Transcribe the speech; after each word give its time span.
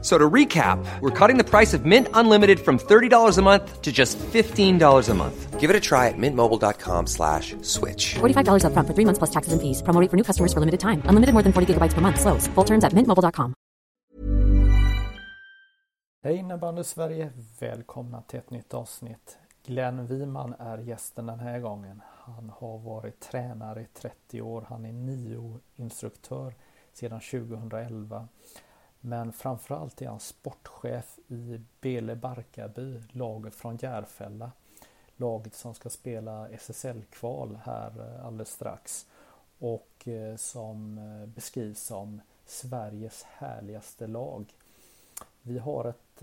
F- 0.00 0.04
So 0.04 0.16
to 0.18 0.30
recap, 0.30 0.78
we're 1.00 1.10
cutting 1.28 1.38
the 1.38 1.44
price 1.44 1.74
of 1.76 1.84
Mint 1.84 2.06
Unlimited 2.14 2.58
from 2.60 2.78
$30 2.78 3.38
a 3.38 3.42
month 3.42 3.82
to 3.82 3.90
just 3.92 4.16
$15 4.18 5.08
a 5.10 5.14
month. 5.14 5.60
Give 5.60 5.70
it 5.70 5.76
a 5.76 5.80
try 5.80 6.06
at 6.08 6.14
mintmobile.com 6.16 7.06
slash 7.06 7.56
switch. 7.62 8.14
$45 8.20 8.62
upfront 8.64 8.86
for 8.86 8.94
three 8.94 9.04
months 9.04 9.18
plus 9.18 9.30
taxes 9.30 9.52
and 9.52 9.60
fees. 9.60 9.82
Promo 9.82 10.00
rate 10.00 10.10
for 10.10 10.16
new 10.16 10.22
customers 10.24 10.52
for 10.52 10.60
limited 10.60 10.78
time. 10.80 11.02
Unlimited 11.10 11.34
more 11.34 11.42
than 11.42 11.52
40 11.52 11.66
gigabytes 11.74 11.94
per 11.94 12.00
month. 12.00 12.20
Slows. 12.20 12.46
Full 12.54 12.64
terms 12.64 12.84
at 12.84 12.92
mintmobile.com. 12.94 13.54
Hej 16.24 16.36
innebandy 16.36 16.84
Sverige! 16.84 17.30
Välkomna 17.60 18.22
till 18.22 18.38
ett 18.38 18.50
nytt 18.50 18.74
avsnitt. 18.74 19.38
Glenn 19.66 20.06
Wiman 20.06 20.54
är 20.58 20.78
gästen 20.78 21.26
den 21.26 21.40
här 21.40 21.58
gången. 21.60 22.02
Han 22.24 22.52
har 22.60 22.78
varit 22.78 23.20
tränare 23.20 23.80
i 23.82 23.86
30 24.00 24.40
år. 24.42 24.66
Han 24.68 24.84
är 24.84 24.92
NIO-instruktör 24.92 26.54
sedan 26.92 27.20
2011. 27.20 28.28
Men 29.00 29.32
framförallt 29.32 30.02
är 30.02 30.08
han 30.08 30.20
sportchef 30.20 31.18
i 31.28 31.60
Bele 31.80 32.16
Barkarby, 32.16 33.02
laget 33.10 33.54
från 33.54 33.76
Järfälla. 33.76 34.52
Laget 35.16 35.54
som 35.54 35.74
ska 35.74 35.90
spela 35.90 36.48
SSL-kval 36.48 37.58
här 37.64 38.00
eh, 38.00 38.26
alldeles 38.26 38.50
strax. 38.50 39.06
Och 39.58 40.08
eh, 40.08 40.36
som 40.36 40.98
eh, 40.98 41.26
beskrivs 41.26 41.82
som 41.82 42.20
Sveriges 42.46 43.22
härligaste 43.22 44.06
lag. 44.06 44.54
Vi 45.42 45.58
har 45.58 45.84
ett 45.84 46.22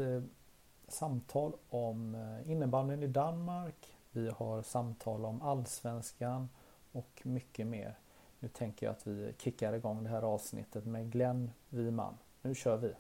samtal 0.88 1.54
om 1.70 2.18
innebandyn 2.46 3.04
i 3.04 3.08
Danmark. 3.08 3.98
Vi 4.12 4.30
har 4.30 4.62
samtal 4.62 5.26
om 5.26 5.42
allsvenskan 5.42 6.50
och 6.92 7.22
mycket 7.24 7.68
mer. 7.68 7.96
Nu 8.40 8.48
tänker 8.48 8.86
jag 8.86 8.94
att 8.94 9.08
vi 9.08 9.34
kickar 9.38 9.74
igång 9.74 10.04
det 10.04 10.10
här 10.10 10.22
avsnittet 10.22 10.86
med 10.86 11.12
Glenn 11.12 11.52
Wiman. 11.70 12.18
Nu 12.46 12.56
kör 12.56 12.78
vi! 12.78 12.94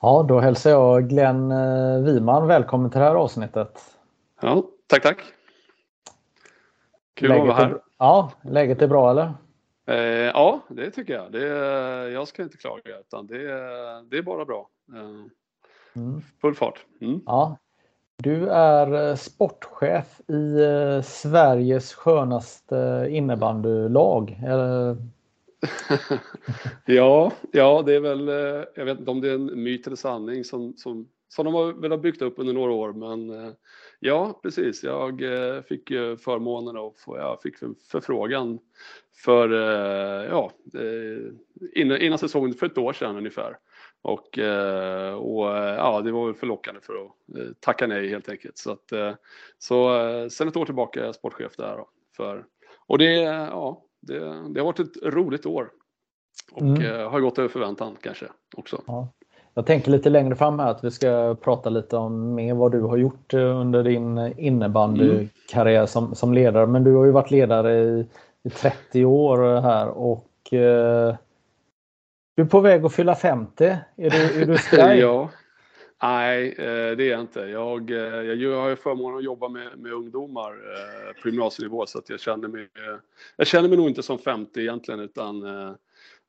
Ja, 0.00 0.26
då 0.28 0.40
hälsar 0.40 0.70
jag 0.70 1.08
Glenn 1.08 1.50
eh, 1.50 2.02
Wiman 2.02 2.46
välkommen 2.46 2.90
till 2.90 3.00
det 3.00 3.06
här 3.06 3.14
avsnittet. 3.14 3.98
Ja, 4.40 4.64
tack, 4.86 5.02
tack. 5.02 5.18
Kul 7.14 7.32
att 7.32 7.38
vara 7.38 7.46
Läget 7.46 7.56
här. 7.56 7.70
är, 7.70 7.80
ja, 7.98 8.32
läget 8.42 8.82
är 8.82 8.88
bra 8.88 9.10
eller? 9.10 9.32
Eh, 9.86 9.96
ja, 10.34 10.60
det 10.68 10.90
tycker 10.90 11.14
jag. 11.14 11.32
Det, 11.32 11.46
jag 12.10 12.28
ska 12.28 12.42
inte 12.42 12.56
klaga, 12.56 12.98
utan 13.00 13.26
det, 13.26 13.38
det 14.10 14.18
är 14.18 14.22
bara 14.22 14.44
bra. 14.44 14.68
Eh, 14.94 15.30
Mm. 15.96 16.22
full 16.40 16.54
fart. 16.54 16.84
Mm. 17.00 17.20
Ja. 17.26 17.58
Du 18.22 18.48
är 18.48 19.10
eh, 19.10 19.16
sportchef 19.16 20.20
i 20.28 20.62
eh, 20.62 21.02
Sveriges 21.02 21.94
skönaste 21.94 23.06
innebandylag. 23.10 24.40
Eller, 24.46 24.96
ja, 26.86 27.32
ja, 27.52 27.82
det 27.86 27.94
är 27.94 28.00
väl, 28.00 28.28
eh, 28.28 28.64
jag 28.74 28.84
vet 28.84 28.98
inte 28.98 29.10
om 29.10 29.20
det 29.20 29.30
är 29.30 29.34
en 29.34 29.62
myt 29.62 29.86
eller 29.86 29.96
sanning 29.96 30.44
som, 30.44 30.74
som, 30.76 31.08
som 31.28 31.44
de 31.44 31.54
har 31.54 31.72
väl 31.72 31.90
har 31.90 31.98
byggt 31.98 32.22
upp 32.22 32.34
under 32.36 32.52
några 32.52 32.72
år, 32.72 32.92
men 32.92 33.30
eh, 33.30 33.52
ja, 34.00 34.40
precis. 34.42 34.82
Jag 34.82 35.22
eh, 35.22 35.62
fick 35.62 35.88
förmånen 36.18 36.76
och 36.76 36.96
jag 37.06 37.42
fick 37.42 37.56
förfrågan 37.90 38.58
för, 39.24 39.52
eh, 39.52 40.28
ja, 40.30 40.52
eh, 40.74 41.32
innan, 41.74 42.00
innan 42.00 42.18
säsongen, 42.18 42.54
för 42.54 42.66
ett 42.66 42.78
år 42.78 42.92
sedan 42.92 43.16
ungefär. 43.16 43.56
Och, 44.04 44.38
eh, 44.38 45.14
och 45.14 45.56
eh, 45.56 45.74
ja, 45.74 46.00
det 46.00 46.12
var 46.12 46.26
väl 46.26 46.34
förlockande 46.34 46.80
för 46.80 46.92
att 46.92 47.38
eh, 47.38 47.52
tacka 47.60 47.86
nej 47.86 48.08
helt 48.08 48.28
enkelt. 48.28 48.58
Så, 48.58 48.72
att, 48.72 48.92
så 49.58 49.98
sen 50.30 50.48
ett 50.48 50.56
år 50.56 50.64
tillbaka 50.64 51.00
är 51.00 51.04
jag 51.04 51.14
sportchef 51.14 51.56
där. 51.56 51.76
Då, 51.76 51.88
för, 52.16 52.44
och 52.86 52.98
det, 52.98 53.12
ja, 53.22 53.82
det, 54.00 54.18
det 54.54 54.60
har 54.60 54.64
varit 54.64 54.78
ett 54.80 55.02
roligt 55.02 55.46
år. 55.46 55.70
Och 56.52 56.60
Mm. 56.60 57.10
har 57.10 57.20
gått 57.20 57.38
över 57.38 57.48
förväntan 57.48 57.96
kanske 58.02 58.26
också. 58.56 58.82
ja. 58.86 59.08
Jag 59.54 59.66
tänker 59.66 59.90
lite 59.90 60.10
längre 60.10 60.36
fram 60.36 60.58
här 60.58 60.70
att 60.70 60.84
vi 60.84 60.90
ska 60.90 61.36
prata 61.40 61.70
lite 61.70 61.96
om 61.96 62.34
mer 62.34 62.54
vad 62.54 62.72
du 62.72 62.80
har 62.80 62.96
gjort 62.96 63.34
under 63.34 63.82
din 63.82 64.18
innebandykarriär 64.36 65.86
som, 65.86 66.14
som 66.14 66.34
ledare. 66.34 66.66
Men 66.66 66.84
du 66.84 66.94
har 66.94 67.04
ju 67.04 67.10
varit 67.10 67.30
ledare 67.30 67.82
i, 67.82 68.06
i 68.42 68.50
30 68.50 69.04
år 69.04 69.60
här 69.60 69.88
och 69.88 70.52
eh, 70.52 71.14
du 72.34 72.42
är 72.42 72.46
på 72.46 72.60
väg 72.60 72.84
att 72.84 72.94
fylla 72.94 73.14
50. 73.14 73.64
Är 73.64 73.80
du, 73.96 74.42
är 74.42 74.46
du 74.46 74.58
skraj? 74.58 74.98
ja. 74.98 75.30
Nej, 76.02 76.48
eh, 76.58 76.96
det 76.96 77.04
är 77.04 77.10
jag 77.10 77.20
inte. 77.20 77.40
Jag, 77.40 77.90
eh, 77.90 78.22
jag, 78.22 78.60
har 78.60 78.68
ju 78.68 78.76
förmånen 78.76 79.18
att 79.18 79.24
jobba 79.24 79.48
med, 79.48 79.78
med 79.78 79.92
ungdomar 79.92 80.50
eh, 80.50 81.22
på 81.22 81.28
gymnasienivå 81.28 81.86
så 81.86 81.98
att 81.98 82.10
jag 82.10 82.20
känner 82.20 82.48
mig, 82.48 82.68
jag 83.36 83.46
känner 83.46 83.68
mig 83.68 83.78
nog 83.78 83.88
inte 83.88 84.02
som 84.02 84.18
50 84.18 84.60
egentligen 84.60 85.00
utan 85.00 85.40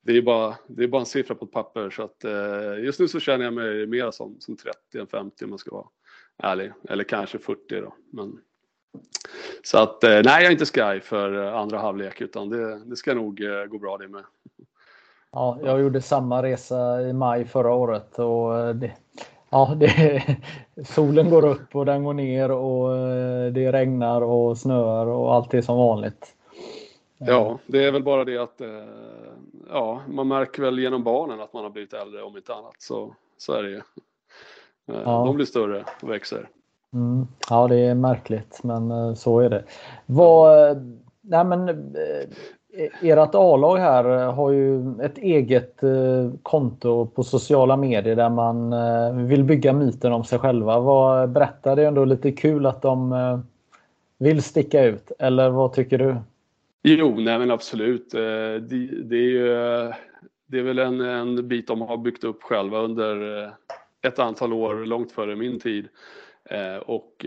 det 0.02 0.16
är 0.16 0.22
bara, 0.22 0.56
det 0.66 0.84
är 0.84 0.88
bara 0.88 1.00
en 1.00 1.06
siffra 1.06 1.34
på 1.34 1.44
ett 1.44 1.52
papper 1.52 1.90
så 1.90 2.02
att 2.02 2.24
just 2.78 3.00
nu 3.00 3.08
så 3.08 3.20
känner 3.20 3.44
jag 3.44 3.54
mig 3.54 3.86
mer 3.86 4.10
som, 4.10 4.36
som 4.40 4.56
30 4.56 4.98
än 4.98 5.06
50 5.06 5.44
om 5.44 5.50
man 5.50 5.58
ska 5.58 5.70
vara 5.70 5.86
ärlig. 6.38 6.72
Eller 6.88 7.04
kanske 7.04 7.38
40 7.38 7.80
då. 7.80 7.94
Men, 8.12 8.38
så 9.62 9.78
att 9.78 10.02
nej, 10.02 10.24
jag 10.24 10.44
är 10.44 10.50
inte 10.50 10.66
skraj 10.66 11.00
för 11.00 11.32
andra 11.32 11.78
halvlek 11.78 12.20
utan 12.20 12.48
det, 12.48 12.84
det 12.84 12.96
ska 12.96 13.14
nog 13.14 13.40
gå 13.68 13.78
bra 13.78 13.98
det 13.98 14.08
med. 14.08 14.24
Ja, 15.36 15.58
jag 15.62 15.80
gjorde 15.80 16.00
samma 16.00 16.42
resa 16.42 17.02
i 17.02 17.12
maj 17.12 17.44
förra 17.44 17.74
året 17.74 18.18
och 18.18 18.58
eh, 18.58 18.74
det, 18.74 18.92
ja, 19.50 19.74
det, 19.76 20.22
solen 20.84 21.30
går 21.30 21.44
upp 21.44 21.76
och 21.76 21.86
den 21.86 22.04
går 22.04 22.14
ner 22.14 22.50
och 22.50 22.96
eh, 22.96 23.52
det 23.52 23.72
regnar 23.72 24.22
och 24.22 24.58
snöar 24.58 25.06
och 25.06 25.34
allt 25.34 25.54
är 25.54 25.62
som 25.62 25.78
vanligt. 25.78 26.34
Ja, 27.18 27.58
det 27.66 27.84
är 27.84 27.92
väl 27.92 28.02
bara 28.02 28.24
det 28.24 28.38
att 28.38 28.60
eh, 28.60 28.68
ja, 29.70 30.00
man 30.08 30.28
märker 30.28 30.62
väl 30.62 30.78
genom 30.78 31.04
barnen 31.04 31.40
att 31.40 31.52
man 31.52 31.62
har 31.62 31.70
blivit 31.70 31.92
äldre 31.92 32.22
om 32.22 32.36
inte 32.36 32.54
annat. 32.54 32.74
Så, 32.78 33.14
så 33.38 33.52
är 33.52 33.62
det 33.62 33.70
ju. 33.70 33.80
Ja. 34.86 35.24
De 35.26 35.36
blir 35.36 35.46
större 35.46 35.84
och 36.02 36.10
växer. 36.10 36.48
Mm. 36.92 37.26
Ja, 37.50 37.68
det 37.68 37.76
är 37.76 37.94
märkligt, 37.94 38.60
men 38.62 39.16
så 39.16 39.40
är 39.40 39.50
det. 39.50 39.64
Vad, 40.06 40.76
nej 41.20 41.44
men, 41.44 41.66
E- 42.78 42.90
ert 43.02 43.34
A-lag 43.34 43.76
här 43.76 44.04
eh, 44.04 44.34
har 44.34 44.50
ju 44.50 45.00
ett 45.02 45.18
eget 45.18 45.82
eh, 45.82 46.30
konto 46.42 47.06
på 47.06 47.22
sociala 47.22 47.76
medier 47.76 48.16
där 48.16 48.30
man 48.30 48.72
eh, 48.72 49.26
vill 49.26 49.44
bygga 49.44 49.72
myten 49.72 50.12
om 50.12 50.24
sig 50.24 50.38
själva. 50.38 50.80
Vad, 50.80 51.30
berätta, 51.30 51.74
det 51.74 51.82
är 51.82 51.86
ändå 51.86 52.04
lite 52.04 52.32
kul 52.32 52.66
att 52.66 52.82
de 52.82 53.42
vill 54.18 54.42
sticka 54.42 54.84
ut, 54.84 55.12
eller 55.18 55.50
vad 55.50 55.72
tycker 55.72 55.98
du? 55.98 56.16
Jo, 56.82 57.14
nej 57.18 57.38
men 57.38 57.50
absolut. 57.50 58.10
Det, 58.10 58.58
det, 58.88 59.16
är 59.16 59.30
ju, 59.30 59.48
det 60.46 60.58
är 60.58 60.62
väl 60.62 60.78
en, 60.78 61.00
en 61.00 61.48
bit 61.48 61.66
de 61.66 61.80
har 61.80 61.96
byggt 61.96 62.24
upp 62.24 62.42
själva 62.42 62.78
under 62.78 63.50
ett 64.02 64.18
antal 64.18 64.52
år, 64.52 64.74
långt 64.74 65.12
före 65.12 65.36
min 65.36 65.60
tid. 65.60 65.88
Och 66.86 67.26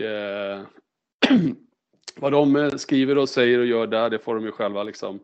vad 2.16 2.32
de 2.32 2.56
eh, 2.56 2.70
skriver 2.70 3.18
och 3.18 3.28
säger 3.28 3.58
och 3.58 3.66
gör 3.66 3.86
där, 3.86 4.10
det 4.10 4.18
får 4.18 4.34
de 4.34 4.44
ju 4.44 4.52
själva 4.52 4.82
liksom 4.82 5.20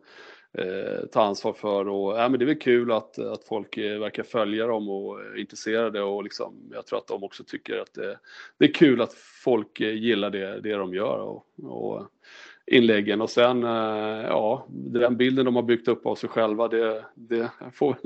eh, 0.53 1.05
ta 1.11 1.21
ansvar 1.23 1.53
för. 1.53 1.87
Och, 1.87 2.19
äh, 2.19 2.29
men 2.29 2.39
det 2.39 2.45
är 2.45 2.47
väl 2.47 2.59
kul 2.59 2.91
att, 2.91 3.19
att 3.19 3.43
folk 3.43 3.77
eh, 3.77 3.99
verkar 3.99 4.23
följa 4.23 4.67
dem 4.67 4.89
och 4.89 5.21
är 5.21 5.37
intresserade 5.37 6.01
och 6.01 6.23
liksom, 6.23 6.53
jag 6.73 6.85
tror 6.85 6.99
att 6.99 7.07
de 7.07 7.23
också 7.23 7.43
tycker 7.43 7.77
att 7.77 7.93
det, 7.93 8.19
det 8.57 8.65
är 8.65 8.73
kul 8.73 9.01
att 9.01 9.13
folk 9.43 9.79
gillar 9.79 10.29
det, 10.29 10.59
det 10.61 10.73
de 10.73 10.93
gör. 10.93 11.19
Och, 11.19 11.45
och 11.63 12.07
inläggen 12.71 13.21
och 13.21 13.29
sen, 13.29 13.63
eh, 13.63 14.25
ja, 14.27 14.67
den 14.69 15.17
bilden 15.17 15.45
de 15.45 15.55
har 15.55 15.63
byggt 15.63 15.87
upp 15.87 16.05
av 16.05 16.15
sig 16.15 16.29
själva, 16.29 16.67
det, 16.67 17.05
det 17.15 17.51
får, 17.73 17.97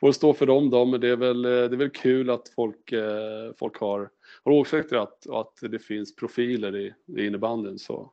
får 0.00 0.12
stå 0.12 0.32
för 0.32 0.46
dem 0.46 0.70
då, 0.70 0.84
men 0.84 1.00
det 1.00 1.08
är 1.08 1.16
väl, 1.16 1.42
det 1.42 1.50
är 1.50 1.68
väl 1.68 1.90
kul 1.90 2.30
att 2.30 2.48
folk, 2.48 2.92
eh, 2.92 3.52
folk 3.58 3.80
har, 3.80 4.10
har 4.44 4.52
åsikter 4.52 4.96
att, 4.96 5.30
att 5.30 5.58
det 5.60 5.78
finns 5.78 6.16
profiler 6.16 6.76
i, 6.76 6.94
i 7.16 7.26
innebandyn. 7.26 7.78
Så 7.78 8.12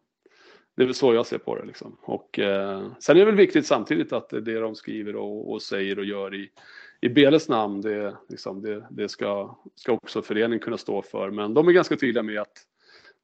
det 0.75 0.83
är 0.83 0.85
väl 0.85 0.95
så 0.95 1.13
jag 1.13 1.25
ser 1.25 1.37
på 1.37 1.55
det. 1.55 1.65
Liksom. 1.65 1.97
Och, 2.01 2.39
eh, 2.39 2.87
sen 2.99 3.15
är 3.15 3.19
det 3.19 3.25
väl 3.25 3.35
viktigt 3.35 3.67
samtidigt 3.67 4.13
att 4.13 4.29
det 4.29 4.59
de 4.59 4.75
skriver 4.75 5.15
och, 5.15 5.51
och 5.51 5.61
säger 5.61 5.99
och 5.99 6.05
gör 6.05 6.35
i, 6.35 6.49
i 7.01 7.09
Beles 7.09 7.49
namn, 7.49 7.81
det, 7.81 8.15
liksom, 8.29 8.61
det, 8.61 8.87
det 8.89 9.09
ska, 9.09 9.57
ska 9.75 9.91
också 9.91 10.21
föreningen 10.21 10.59
kunna 10.59 10.77
stå 10.77 11.01
för. 11.01 11.31
Men 11.31 11.53
de 11.53 11.67
är 11.67 11.71
ganska 11.71 11.95
tydliga 11.95 12.23
med 12.23 12.41
att 12.41 12.65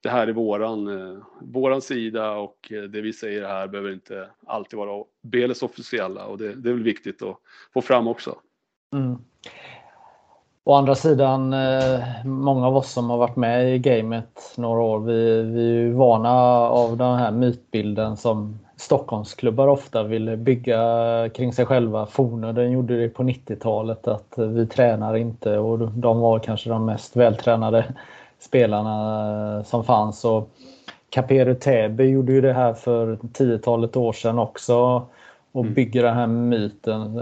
det 0.01 0.09
här 0.09 0.27
är 0.27 0.33
våran, 0.33 0.87
eh, 0.87 1.17
våran 1.41 1.81
sida 1.81 2.31
och 2.31 2.71
eh, 2.71 2.83
det 2.83 3.01
vi 3.01 3.13
säger 3.13 3.47
här 3.47 3.67
behöver 3.67 3.93
inte 3.93 4.29
alltid 4.45 4.77
vara 4.77 5.05
Beles 5.21 5.63
officiella 5.63 6.25
och 6.25 6.37
det, 6.37 6.55
det 6.55 6.69
är 6.69 6.73
väl 6.73 6.83
viktigt 6.83 7.21
att 7.21 7.37
få 7.73 7.81
fram 7.81 8.07
också. 8.07 8.39
Mm. 8.93 9.17
Å 10.71 10.75
andra 10.75 10.95
sidan, 10.95 11.55
många 12.23 12.67
av 12.67 12.77
oss 12.77 12.91
som 12.91 13.09
har 13.09 13.17
varit 13.17 13.35
med 13.35 13.75
i 13.75 13.79
gamet 13.79 14.53
några 14.57 14.81
år, 14.81 14.99
vi, 14.99 15.41
vi 15.41 15.69
är 15.69 15.73
ju 15.73 15.93
vana 15.93 16.31
av 16.69 16.97
den 16.97 17.15
här 17.15 17.31
mytbilden 17.31 18.17
som 18.17 18.59
Stockholmsklubbar 18.75 19.67
ofta 19.67 20.03
vill 20.03 20.37
bygga 20.37 20.79
kring 21.33 21.53
sig 21.53 21.65
själva. 21.65 22.05
Fornöden 22.05 22.71
gjorde 22.71 23.01
det 23.01 23.09
på 23.09 23.23
90-talet 23.23 24.07
att 24.07 24.33
vi 24.37 24.67
tränar 24.67 25.15
inte 25.15 25.57
och 25.57 25.79
de 25.91 26.19
var 26.19 26.39
kanske 26.39 26.69
de 26.69 26.85
mest 26.85 27.15
vältränade 27.15 27.85
spelarna 28.39 29.63
som 29.63 29.83
fanns. 29.83 30.25
Och 30.25 30.49
Caperu 31.09 31.55
Täby 31.55 32.03
gjorde 32.03 32.33
ju 32.33 32.41
det 32.41 32.53
här 32.53 32.73
för 32.73 33.19
tiotalet 33.33 33.97
år 33.97 34.13
sedan 34.13 34.39
också 34.39 35.05
och 35.51 35.63
mm. 35.63 35.73
bygger 35.73 36.03
den 36.03 36.15
här 36.15 36.27
myten. 36.27 37.19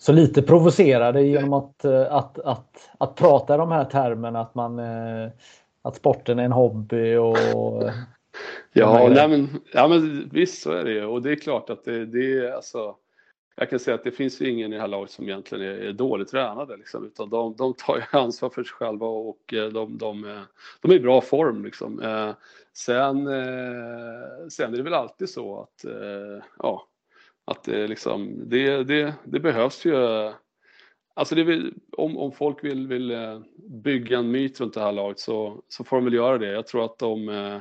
Så 0.00 0.12
lite 0.12 0.42
provocerade 0.42 1.22
genom 1.22 1.52
att, 1.52 1.84
eh, 1.84 2.14
att, 2.14 2.38
att, 2.38 2.90
att 2.98 3.14
prata 3.14 3.56
de 3.56 3.72
här 3.72 3.84
termerna 3.84 4.40
att, 4.40 4.54
man, 4.54 4.78
eh, 4.78 5.30
att 5.82 5.96
sporten 5.96 6.38
är 6.38 6.44
en 6.44 6.52
hobby 6.52 7.16
och 7.16 7.36
Ja, 8.72 9.08
nej 9.14 9.28
men, 9.28 9.48
ja 9.72 9.88
men 9.88 10.30
visst 10.32 10.62
så 10.62 10.72
är 10.72 10.84
det 10.84 10.90
ju. 10.92 11.04
Och 11.04 11.22
det 11.22 11.30
är 11.30 11.36
klart 11.36 11.70
att 11.70 11.84
det, 11.84 12.06
det 12.06 12.38
är 12.38 12.52
alltså 12.52 12.94
jag 13.56 13.70
kan 13.70 13.78
säga 13.78 13.94
att 13.94 14.04
det 14.04 14.10
finns 14.10 14.40
ju 14.40 14.50
ingen 14.50 14.72
i 14.72 14.76
det 14.76 14.80
här 14.80 14.88
laget 14.88 15.10
som 15.10 15.24
egentligen 15.24 15.64
är, 15.64 15.78
är 15.78 15.92
dåligt 15.92 16.28
tränade 16.28 16.76
liksom, 16.76 17.06
utan 17.06 17.30
de, 17.30 17.56
de 17.56 17.74
tar 17.74 17.96
ju 17.96 18.02
ansvar 18.18 18.50
för 18.50 18.64
sig 18.64 18.72
själva 18.72 19.06
och 19.06 19.54
eh, 19.54 19.68
de, 19.68 19.98
de, 19.98 20.44
de 20.80 20.90
är 20.90 20.94
i 20.94 21.00
bra 21.00 21.20
form 21.20 21.64
liksom. 21.64 22.00
Sen, 22.72 23.26
sen 24.50 24.72
är 24.72 24.76
det 24.76 24.82
väl 24.82 24.94
alltid 24.94 25.30
så 25.30 25.60
att, 25.60 25.84
ja, 26.58 26.87
att 27.50 27.64
det 27.64 27.88
liksom, 27.88 28.42
det, 28.48 28.84
det, 28.84 29.14
det 29.24 29.40
behövs 29.40 29.84
ju 29.84 29.94
Alltså 31.18 31.34
vill, 31.34 31.74
om, 31.92 32.18
om 32.18 32.32
folk 32.32 32.64
vill, 32.64 32.86
vill 32.86 33.10
eh, 33.10 33.40
bygga 33.56 34.18
en 34.18 34.30
myt 34.30 34.60
runt 34.60 34.74
det 34.74 34.80
här 34.80 34.92
laget 34.92 35.18
så, 35.18 35.62
så 35.68 35.84
får 35.84 35.96
de 35.96 36.04
väl 36.04 36.14
göra 36.14 36.38
det. 36.38 36.52
Jag 36.52 36.66
tror 36.66 36.84
att 36.84 36.98
de 36.98 37.28
eh, 37.28 37.56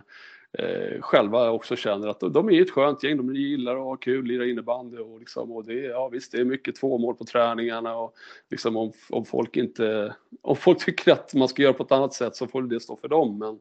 eh 0.51 1.01
själva 1.01 1.51
också 1.51 1.75
känner 1.75 2.07
att 2.07 2.19
de 2.19 2.50
är 2.50 2.62
ett 2.62 2.72
skönt 2.72 3.04
gäng. 3.04 3.18
De 3.18 3.36
gillar 3.36 3.75
att 3.75 3.84
ha 3.84 3.95
kul, 3.95 4.25
lira 4.25 4.45
innebandy 4.45 4.98
och, 4.98 5.19
liksom, 5.19 5.51
och 5.51 5.66
det, 5.66 5.74
ja, 5.74 6.07
visst, 6.07 6.31
det 6.31 6.38
är 6.38 6.45
mycket 6.45 6.75
två 6.75 6.98
mål 6.98 7.16
på 7.16 7.25
träningarna 7.25 7.98
och 7.98 8.13
liksom 8.50 8.78
om, 8.78 8.92
om, 9.10 9.25
folk 9.25 9.57
inte, 9.57 10.16
om 10.42 10.56
folk 10.56 10.86
tycker 10.86 11.12
att 11.12 11.33
man 11.33 11.48
ska 11.48 11.62
göra 11.62 11.74
på 11.74 11.83
ett 11.83 11.92
annat 11.92 12.13
sätt 12.13 12.36
så 12.36 12.48
får 12.48 12.62
det 12.62 12.80
stå 12.80 12.95
för 12.95 13.07
dem. 13.07 13.38
Men, 13.38 13.60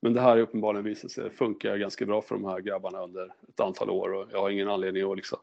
men 0.00 0.14
det 0.14 0.20
här 0.20 0.36
är 0.36 0.40
uppenbarligen 0.40 0.84
visat 0.84 1.10
sig 1.10 1.30
funka 1.30 1.76
ganska 1.76 2.06
bra 2.06 2.22
för 2.22 2.34
de 2.34 2.44
här 2.44 2.60
grabbarna 2.60 3.02
under 3.02 3.24
ett 3.48 3.60
antal 3.60 3.90
år 3.90 4.12
och 4.12 4.28
jag 4.32 4.40
har 4.40 4.50
ingen 4.50 4.68
anledning 4.68 5.10
att 5.10 5.16
liksom 5.16 5.38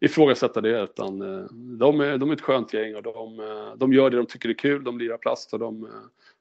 ifrågasätta 0.00 0.60
det 0.60 0.82
utan 0.82 1.22
eh, 1.22 1.44
de 1.78 2.00
är, 2.00 2.18
de 2.18 2.30
är 2.30 2.34
ett 2.34 2.40
skönt 2.40 2.74
gäng 2.74 2.96
och 2.96 3.02
de, 3.02 3.40
eh, 3.40 3.76
de 3.76 3.92
gör 3.92 4.10
det 4.10 4.16
de 4.16 4.26
tycker 4.26 4.48
är 4.48 4.54
kul, 4.54 4.84
de 4.84 4.98
lirar 4.98 5.16
plast 5.16 5.52
och 5.52 5.58
de, 5.58 5.84
eh, 5.84 5.90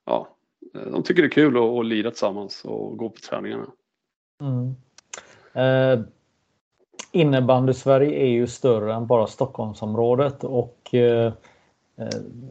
ja, 0.05 0.27
de 0.91 1.03
tycker 1.03 1.21
det 1.21 1.27
är 1.27 1.31
kul 1.31 1.57
att, 1.57 1.63
att 1.63 1.85
lira 1.85 2.09
tillsammans 2.09 2.65
och 2.65 2.97
gå 2.97 3.09
på 3.09 3.19
träningarna. 3.19 3.65
Mm. 4.41 4.75
Eh, 5.53 6.05
Innebandy-Sverige 7.11 8.19
är 8.19 8.29
ju 8.29 8.47
större 8.47 8.93
än 8.93 9.07
bara 9.07 9.27
Stockholmsområdet 9.27 10.43
och 10.43 10.93
eh, 10.93 11.33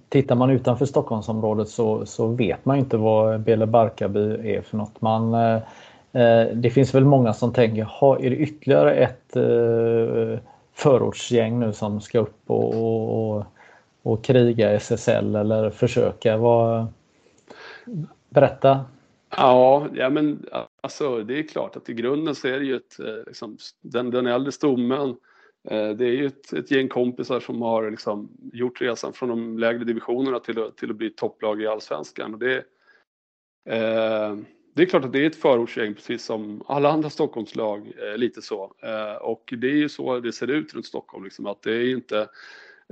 tittar 0.09 0.35
man 0.35 0.51
utanför 0.51 0.87
Stockholmsområdet 0.87 1.69
så, 1.69 2.07
så 2.07 2.27
vet 2.27 2.65
man 2.65 2.79
inte 2.79 2.97
vad 2.97 3.41
Bele 3.41 3.67
Barkarby 3.67 4.55
är 4.57 4.63
för 4.63 4.77
något. 4.77 5.01
Man, 5.01 5.35
eh 5.35 5.63
det 6.55 6.71
finns 6.71 6.95
väl 6.95 7.05
många 7.05 7.33
som 7.33 7.53
tänker, 7.53 7.83
ha, 7.85 8.19
är 8.19 8.31
det 8.31 8.37
ytterligare 8.37 8.95
ett 8.95 9.37
eh, 9.37 10.39
förortsgäng 10.81 11.61
nu 11.61 11.73
som 11.73 12.01
ska 12.01 12.19
upp 12.19 12.43
och, 12.47 12.75
och, 13.37 13.45
och 14.03 14.25
kriga 14.25 14.71
SSL 14.71 15.37
eller 15.37 15.71
försöka? 15.71 16.37
Vad, 16.37 16.87
berätta. 18.29 18.85
Ja, 19.37 19.89
ja 19.95 20.11
men 20.11 20.47
alltså 20.81 21.23
det 21.23 21.39
är 21.39 21.43
klart 21.43 21.77
att 21.77 21.89
i 21.89 21.95
grunden 21.95 22.35
så 22.35 22.49
är 22.49 22.59
det 22.59 22.65
ju 22.65 22.77
ett, 22.77 23.01
eh, 23.01 23.25
liksom, 23.27 23.57
den, 23.81 24.11
den 24.11 24.27
äldre 24.27 24.53
stommen, 24.53 25.09
eh, 25.69 25.91
det 25.91 26.05
är 26.05 26.13
ju 26.13 26.27
ett, 26.27 26.53
ett 26.53 26.71
gäng 26.71 26.89
kompisar 26.89 27.41
som 27.41 27.63
har 27.63 27.91
liksom 27.91 28.29
gjort 28.53 28.81
resan 28.81 29.13
från 29.13 29.29
de 29.29 29.59
lägre 29.59 29.85
divisionerna 29.85 30.41
till 30.41 30.63
att, 30.63 30.77
till 30.77 30.91
att 30.91 30.97
bli 30.97 31.11
topplag 31.11 31.63
i 31.63 31.67
allsvenskan. 31.67 32.35
Och 32.35 32.41
det, 32.41 32.65
eh, 33.69 34.37
det 34.75 34.83
är 34.83 34.87
klart 34.87 35.05
att 35.05 35.13
det 35.13 35.23
är 35.23 35.27
ett 35.27 35.37
förortsgäng 35.37 35.95
precis 35.95 36.25
som 36.25 36.63
alla 36.67 36.91
andra 36.91 37.11
Stockholmslag, 37.11 37.93
eh, 37.99 38.17
lite 38.17 38.43
så. 38.43 38.73
Eh, 38.83 39.23
och 39.23 39.55
det 39.57 39.67
är 39.67 39.77
ju 39.77 39.89
så 39.89 40.21
det 40.21 40.33
ser 40.33 40.51
ut 40.51 40.75
runt 40.75 40.87
Stockholm, 40.87 41.25
liksom, 41.25 41.47
att 41.47 41.63
det 41.63 41.73
är 41.73 41.91
inte 41.91 42.19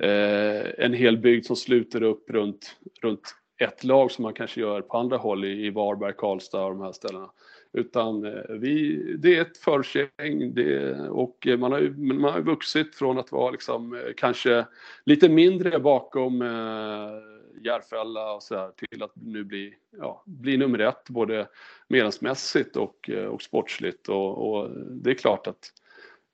eh, 0.03 0.85
en 0.85 0.93
hel 0.93 1.19
bygd 1.19 1.47
som 1.47 1.57
sluter 1.57 2.03
upp 2.03 2.31
runt, 2.31 2.77
runt 3.03 3.35
ett 3.59 3.85
lag 3.85 4.11
som 4.11 4.23
man 4.23 4.35
kanske 4.35 4.61
gör 4.61 4.81
på 4.81 4.97
andra 4.97 5.17
håll 5.17 5.45
i, 5.45 5.67
i 5.67 5.71
Varberg, 5.71 6.13
Karlstad 6.17 6.65
och 6.65 6.71
de 6.71 6.81
här 6.81 6.93
ställena. 6.93 7.31
Utan 7.73 8.25
eh, 8.25 8.43
vi, 8.49 9.03
det 9.19 9.37
är 9.37 9.43
ett 9.43 9.59
förortsgäng. 9.59 10.55
och 11.11 11.49
man 11.59 11.73
har, 11.73 12.13
man 12.13 12.33
har 12.33 12.41
vuxit 12.41 12.95
från 12.95 13.19
att 13.19 13.33
vara 13.33 13.51
liksom, 13.51 13.95
eh, 13.95 14.01
kanske 14.17 14.67
lite 15.05 15.29
mindre 15.29 15.79
bakom 15.79 16.43
eh, 16.43 17.38
Järfälla 17.65 18.33
och 18.33 18.43
så 18.43 18.57
här, 18.57 18.71
till 18.71 19.03
att 19.03 19.13
nu 19.15 19.45
bli, 19.45 19.75
ja, 19.99 20.23
bli 20.27 20.57
nummer 20.57 20.79
ett 20.79 21.09
både 21.09 21.49
medlemsmässigt 21.89 22.77
och, 22.77 23.11
eh, 23.11 23.25
och 23.25 23.43
sportsligt. 23.43 24.09
Och, 24.09 24.49
och 24.49 24.71
det 24.91 25.11
är 25.11 25.15
klart 25.15 25.47
att 25.47 25.73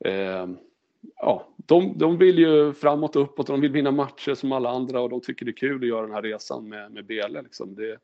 eh, 0.05 0.47
ja, 1.17 1.49
de, 1.57 1.99
de 1.99 2.19
vill 2.19 2.39
ju 2.39 2.73
framåt 2.73 3.17
och 3.17 3.23
uppåt 3.23 3.49
och 3.49 3.55
de 3.55 3.61
vill 3.61 3.73
vinna 3.73 3.91
matcher 3.91 4.35
som 4.35 4.53
alla 4.53 4.71
andra 4.71 5.01
och 5.01 5.11
de 5.11 5.21
tycker 5.21 5.47
det 5.47 5.51
är 5.51 5.57
kul 5.57 5.83
att 5.83 5.89
göra 5.89 6.03
den 6.07 6.15
här 6.15 6.23
resan 6.23 6.69
med, 6.69 6.93
med 6.93 7.07
Bele. 7.07 7.43
Liksom. 7.43 7.75
Det, 7.75 7.99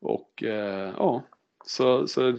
och 0.00 0.42
eh, 0.42 0.94
ja, 0.98 1.22
så, 1.64 2.06
så 2.06 2.38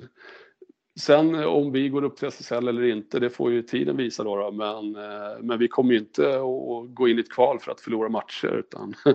Sen 1.00 1.36
eh, 1.36 1.46
om 1.46 1.72
vi 1.72 1.90
går 1.90 2.04
upp 2.04 2.18
till 2.18 2.28
SSL 2.28 2.68
eller 2.68 2.84
inte, 2.84 3.20
det 3.20 3.30
får 3.30 3.52
ju 3.52 3.62
tiden 3.62 3.98
visa 3.98 4.24
då. 4.24 4.36
då. 4.36 4.52
Men, 4.52 4.96
eh, 4.96 5.40
men 5.42 5.60
vi 5.60 5.68
kommer 5.68 5.94
ju 5.94 6.00
inte 6.00 6.36
att 6.36 6.96
gå 6.96 7.08
in 7.08 7.18
i 7.18 7.22
ett 7.22 7.32
kval 7.32 7.60
för 7.60 7.72
att 7.72 7.82
förlora 7.82 8.10
matcher 8.10 8.48
utan 8.48 8.94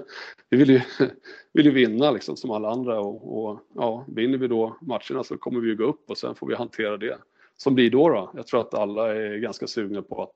vi 0.51 0.57
vill 0.57 0.71
ju, 0.71 0.81
vill 1.53 1.67
ju 1.67 1.73
vinna 1.73 2.11
liksom 2.11 2.37
som 2.37 2.51
alla 2.51 2.71
andra 2.71 3.01
och, 3.01 3.45
och 3.45 3.61
ja, 3.75 4.05
vinner 4.09 4.39
vi 4.39 4.49
då 4.49 4.77
matcherna 4.81 5.25
så 5.25 5.37
kommer 5.37 5.61
vi 5.61 5.69
ju 5.69 5.77
gå 5.77 5.85
upp 5.85 6.11
och 6.11 6.19
sen 6.19 6.35
får 6.35 6.47
vi 6.47 6.55
hantera 6.55 6.97
det 6.97 7.19
som 7.57 7.75
blir 7.75 7.91
då. 7.91 8.09
då. 8.09 8.31
Jag 8.35 8.47
tror 8.47 8.61
att 8.61 8.75
alla 8.75 9.15
är 9.15 9.39
ganska 9.39 9.67
sugna 9.67 10.03
på 10.03 10.23
att 10.23 10.35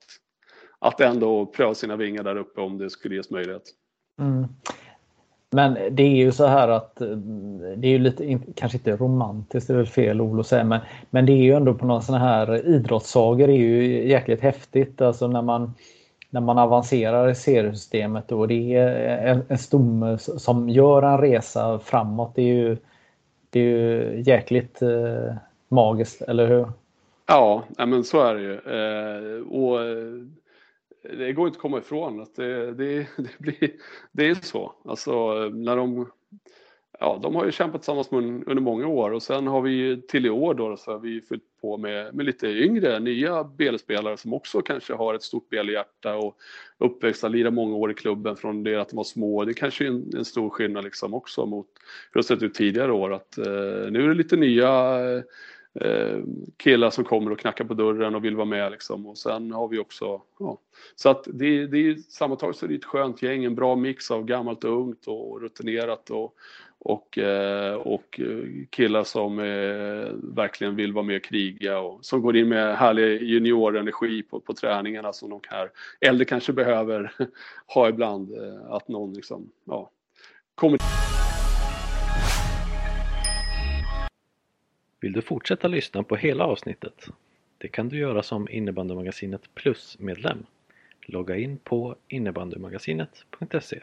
att 0.79 1.01
ändå 1.01 1.47
pröva 1.47 1.75
sina 1.75 1.97
vingar 1.97 2.23
där 2.23 2.37
uppe 2.37 2.61
om 2.61 2.79
det 2.79 2.91
skulle 2.91 3.15
ges 3.15 3.31
möjlighet. 3.31 3.63
Mm. 4.21 4.45
Men 5.51 5.79
det 5.91 6.03
är 6.03 6.17
ju 6.17 6.33
så 6.33 6.47
här 6.47 6.69
att 6.69 7.01
eh, 7.01 7.09
det 7.77 7.89
är 7.89 7.93
ju 7.93 7.99
lite, 7.99 8.39
kanske 8.55 8.79
inte 8.79 8.97
romantiskt, 8.97 9.69
det 9.69 9.75
är 9.75 9.77
väl 9.77 9.87
fel 9.87 10.21
ord 10.21 10.41
att 10.41 10.47
säga, 10.47 10.65
men, 10.65 10.81
men 11.11 11.27
det 11.27 11.33
är 11.33 11.43
ju 11.43 11.53
ändå 11.53 11.75
på 11.75 11.87
någon 11.87 12.03
sån 12.03 12.21
här 12.21 12.53
eh, 12.53 12.75
idrottssagor 12.75 13.49
är 13.49 13.57
ju 13.57 14.09
jäkligt 14.09 14.41
häftigt. 14.41 15.01
Alltså 15.01 15.29
när 15.29 15.43
man, 15.43 15.75
när 16.31 16.41
man 16.41 16.59
avancerar 16.59 17.29
i 17.29 17.35
seriesystemet 17.35 18.33
och 18.33 18.49
det 18.49 18.75
är 18.75 19.25
eh, 19.25 19.31
en, 19.31 19.43
en 19.49 19.59
stomme 19.59 20.19
som 20.19 20.69
gör 20.69 21.03
en 21.03 21.19
resa 21.19 21.79
framåt. 21.79 22.33
Det 22.35 22.43
är 22.43 22.55
ju, 22.55 22.77
det 23.51 23.61
är 23.61 23.65
ju 23.65 24.23
jäkligt 24.27 24.83
eh, 24.83 25.35
magiskt, 25.69 26.23
eller 26.23 26.47
hur? 26.47 26.67
Ja, 27.27 27.63
men 27.79 28.05
så 28.05 28.23
är 28.23 28.35
det 28.35 28.41
ju. 28.41 28.55
Eh, 28.55 29.41
och 29.41 29.76
det 31.19 31.33
går 31.33 31.47
inte 31.47 31.57
att 31.57 31.63
komma 31.63 31.79
ifrån 31.79 32.21
att 32.21 32.35
det, 32.35 32.73
det, 32.73 33.07
det, 33.17 33.39
blir, 33.39 33.71
det 34.13 34.29
är 34.29 34.35
så. 34.35 34.75
Alltså 34.85 35.35
när 35.49 35.77
de, 35.77 36.11
ja, 37.01 37.21
de 37.23 37.35
har 37.35 37.45
ju 37.45 37.53
kämpat 37.53 37.81
tillsammans 37.81 38.11
med 38.11 38.23
under 38.23 38.61
många 38.61 38.87
år 38.87 39.11
och 39.11 39.23
sen 39.23 39.47
har 39.47 39.61
vi 39.61 40.03
till 40.09 40.27
i 40.27 40.31
år 40.31 40.55
då 40.55 40.77
så 40.77 40.93
har 40.93 40.99
vi 40.99 41.21
fyllt 41.21 41.43
på 41.61 41.77
med, 41.77 42.15
med 42.15 42.27
lite 42.27 42.47
yngre, 42.47 42.99
nya 42.99 43.45
BL-spelare 43.45 44.17
som 44.17 44.35
också 44.35 44.61
kanske 44.61 44.95
har 44.95 45.15
ett 45.15 45.23
stort 45.23 45.49
BL-hjärta 45.49 46.17
och 46.17 46.37
uppväxta, 46.79 47.29
lirat 47.29 47.55
många 47.55 47.77
år 47.77 47.91
i 47.91 47.95
klubben 47.95 48.37
från 48.37 48.63
det 48.63 48.77
att 48.77 48.89
de 48.89 48.97
var 48.97 49.05
små. 49.05 49.45
Det 49.45 49.55
kanske 49.55 49.85
är 49.85 49.89
en, 49.89 50.11
en 50.17 50.25
stor 50.25 50.51
skillnad 50.51 50.85
liksom 50.85 51.15
också 51.15 51.47
mot 51.47 51.67
hur 52.13 52.21
det 52.21 52.27
sett 52.27 52.43
ut 52.43 52.55
tidigare 52.55 52.93
år 52.93 53.13
att 53.13 53.39
eh, 53.39 53.45
nu 53.91 54.05
är 54.05 54.09
det 54.09 54.15
lite 54.15 54.37
nya 54.37 54.99
eh, 55.81 56.19
killar 56.57 56.91
som 56.91 57.05
kommer 57.05 57.31
och 57.31 57.39
knackar 57.39 57.65
på 57.65 57.75
dörren 57.75 58.15
och 58.15 58.25
vill 58.25 58.37
vara 58.37 58.47
med 58.47 58.73
liksom. 58.73 59.07
Och 59.07 59.19
sen 59.19 59.53
har 59.53 59.69
vi 59.69 59.79
också, 59.79 60.23
ja. 60.39 60.59
Så 60.95 61.09
att 61.09 61.25
det, 61.33 61.67
det 61.67 61.79
är 61.79 61.95
sammantaget 61.95 62.57
så 62.57 62.67
är 62.67 62.69
det 62.69 62.75
ett 62.75 62.85
skönt 62.85 63.23
gäng, 63.23 63.45
en 63.45 63.55
bra 63.55 63.77
mix 63.77 64.11
av 64.11 64.25
gammalt 64.25 64.65
och 64.65 64.81
ungt 64.81 65.07
och 65.07 65.41
rutinerat 65.43 66.11
och, 66.11 66.35
och, 66.79 67.19
eh, 67.19 67.75
och 67.75 68.21
eh, 68.21 68.67
killar 68.71 69.05
som 69.05 69.39
eh, 69.39 70.35
verkligen 70.37 70.77
vill 70.77 70.93
vara 70.93 71.05
med 71.05 71.17
och 71.17 71.25
kriga 71.25 71.79
och 71.79 72.05
som 72.05 72.23
går 72.23 72.37
in 72.37 72.49
med 72.49 72.77
härlig 72.77 73.23
juniorenergi 73.23 74.23
på, 74.23 74.41
på 74.41 74.55
träningarna 74.55 75.13
som 75.13 75.31
de 75.31 75.41
här 75.49 75.71
äldre 76.01 76.25
kanske 76.25 76.53
behöver 76.53 77.13
ha 77.75 77.89
ibland. 77.89 78.33
Eh, 78.33 78.71
att 78.71 78.89
någon 78.89 79.15
liksom, 79.15 79.51
ja, 79.65 79.91
kommer 80.55 80.79
Vill 85.07 85.13
du 85.13 85.23
fortsätta 85.23 85.69
lyssna 85.69 86.03
på 86.03 86.17
hela 86.17 86.45
avsnittet? 86.45 87.09
Det 87.59 87.69
kan 87.69 87.89
du 87.89 87.99
göra 87.99 88.23
som 88.23 88.49
innebandymagasinet 88.49 89.55
Plus-medlem. 89.55 90.47
Logga 91.07 91.37
in 91.37 91.59
på 91.59 91.97
innebandymagasinet.se 92.09 93.83